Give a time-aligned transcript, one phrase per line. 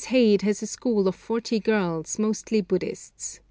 [0.05, 3.39] Heyde has a school of forty girls, mostly Buddhists.